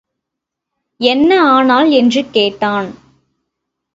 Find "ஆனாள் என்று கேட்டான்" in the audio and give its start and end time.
1.51-2.89